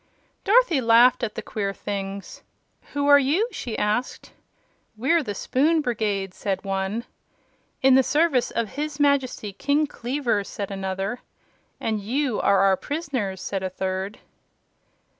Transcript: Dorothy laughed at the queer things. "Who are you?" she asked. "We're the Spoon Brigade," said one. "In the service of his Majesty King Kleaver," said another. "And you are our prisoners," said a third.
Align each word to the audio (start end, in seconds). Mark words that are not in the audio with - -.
Dorothy 0.43 0.81
laughed 0.81 1.21
at 1.23 1.35
the 1.35 1.43
queer 1.43 1.73
things. 1.73 2.41
"Who 2.93 3.05
are 3.05 3.19
you?" 3.19 3.47
she 3.51 3.77
asked. 3.77 4.31
"We're 4.97 5.21
the 5.21 5.35
Spoon 5.35 5.81
Brigade," 5.81 6.33
said 6.33 6.63
one. 6.63 7.05
"In 7.83 7.93
the 7.93 8.01
service 8.01 8.49
of 8.49 8.69
his 8.69 8.99
Majesty 8.99 9.53
King 9.53 9.85
Kleaver," 9.85 10.43
said 10.43 10.71
another. 10.71 11.19
"And 11.79 12.01
you 12.01 12.39
are 12.41 12.61
our 12.61 12.77
prisoners," 12.77 13.43
said 13.43 13.61
a 13.61 13.69
third. 13.69 14.17